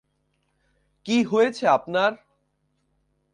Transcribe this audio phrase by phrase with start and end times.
[1.05, 2.11] কী হয়েছে আপনার?